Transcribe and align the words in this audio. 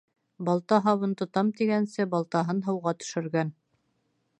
Балта 0.47 0.79
һабын 0.85 1.13
тотам 1.19 1.53
тигәнсе, 1.59 2.09
балтаһын 2.15 2.67
һыуға 2.71 2.99
төшөргән. 3.05 3.55